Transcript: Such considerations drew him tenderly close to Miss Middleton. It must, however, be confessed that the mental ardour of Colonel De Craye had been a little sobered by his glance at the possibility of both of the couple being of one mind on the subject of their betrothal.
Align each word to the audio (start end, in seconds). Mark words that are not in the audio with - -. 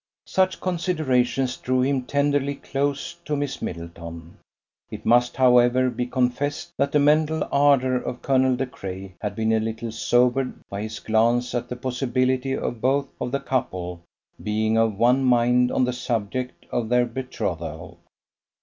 Such 0.25 0.59
considerations 0.59 1.57
drew 1.57 1.81
him 1.83 2.01
tenderly 2.05 2.55
close 2.55 3.13
to 3.23 3.35
Miss 3.35 3.61
Middleton. 3.61 4.37
It 4.89 5.05
must, 5.05 5.37
however, 5.37 5.91
be 5.91 6.07
confessed 6.07 6.71
that 6.79 6.91
the 6.91 6.97
mental 6.97 7.47
ardour 7.51 7.97
of 7.97 8.23
Colonel 8.23 8.55
De 8.55 8.65
Craye 8.65 9.13
had 9.21 9.35
been 9.35 9.53
a 9.53 9.59
little 9.59 9.91
sobered 9.91 10.55
by 10.71 10.81
his 10.81 10.99
glance 10.99 11.53
at 11.53 11.69
the 11.69 11.75
possibility 11.75 12.53
of 12.57 12.81
both 12.81 13.09
of 13.21 13.31
the 13.31 13.39
couple 13.39 14.01
being 14.41 14.75
of 14.75 14.97
one 14.97 15.23
mind 15.23 15.71
on 15.71 15.85
the 15.85 15.93
subject 15.93 16.65
of 16.71 16.89
their 16.89 17.05
betrothal. 17.05 17.99